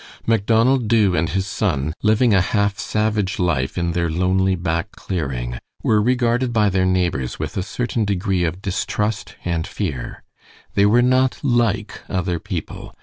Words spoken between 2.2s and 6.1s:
a half savage life in their lonely back clearing, were